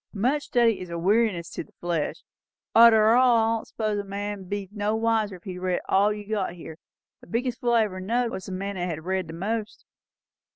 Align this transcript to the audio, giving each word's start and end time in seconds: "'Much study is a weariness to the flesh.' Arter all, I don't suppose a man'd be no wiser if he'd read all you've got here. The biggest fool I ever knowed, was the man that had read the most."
"'Much 0.13 0.41
study 0.45 0.79
is 0.79 0.89
a 0.89 0.97
weariness 0.97 1.51
to 1.51 1.63
the 1.63 1.71
flesh.' 1.73 2.23
Arter 2.73 3.13
all, 3.13 3.37
I 3.37 3.57
don't 3.59 3.67
suppose 3.67 3.99
a 3.99 4.03
man'd 4.03 4.49
be 4.49 4.67
no 4.71 4.95
wiser 4.95 5.35
if 5.35 5.43
he'd 5.43 5.59
read 5.59 5.79
all 5.87 6.11
you've 6.11 6.29
got 6.31 6.53
here. 6.53 6.79
The 7.19 7.27
biggest 7.27 7.59
fool 7.59 7.73
I 7.73 7.83
ever 7.83 7.99
knowed, 7.99 8.31
was 8.31 8.45
the 8.47 8.51
man 8.51 8.77
that 8.77 8.87
had 8.89 9.05
read 9.05 9.27
the 9.27 9.33
most." 9.33 9.85